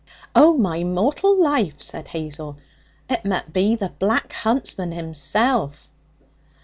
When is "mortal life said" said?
0.83-2.07